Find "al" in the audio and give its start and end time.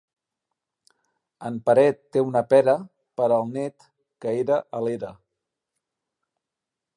3.37-3.45